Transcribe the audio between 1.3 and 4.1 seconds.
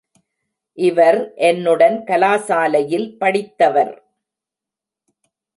என்னுடன் கலாசாலையில் படித்தவர்.